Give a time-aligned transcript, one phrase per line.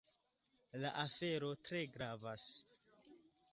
[0.83, 2.49] La afero tre gravas.